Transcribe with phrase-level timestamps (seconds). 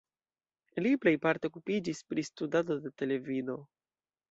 [0.85, 3.61] Li plejparte okupiĝis pri studado de televido.